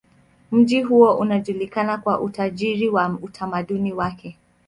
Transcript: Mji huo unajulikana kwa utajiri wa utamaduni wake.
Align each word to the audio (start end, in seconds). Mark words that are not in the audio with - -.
Mji 0.51 0.81
huo 0.81 1.13
unajulikana 1.17 1.97
kwa 1.97 2.21
utajiri 2.21 2.89
wa 2.89 3.17
utamaduni 3.21 3.93
wake. 3.93 4.37